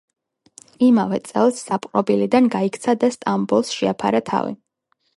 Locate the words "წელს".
1.27-1.61